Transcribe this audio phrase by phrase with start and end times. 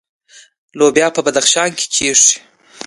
[0.77, 2.33] لوبیې په بدخشان کې کیږي